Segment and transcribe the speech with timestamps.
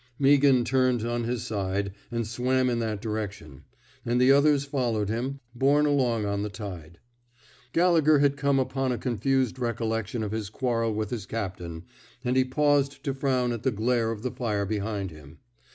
[0.19, 3.65] Meaghan turned on his side, and swam in that direction;
[4.03, 6.97] and the others followed him, borne along on the tide.
[7.71, 11.83] Gallegher had come upon a confused recollection of his quarrel with his cap tain,
[12.25, 15.37] and he paused to frown at the glare of the fire behind him.